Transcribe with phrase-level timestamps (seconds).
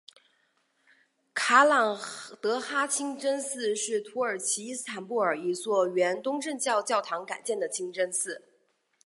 [1.35, 2.01] 卡朗
[2.41, 8.41] 德哈清真寺是土耳其伊斯坦布尔一座原东正教教堂改建的清真寺。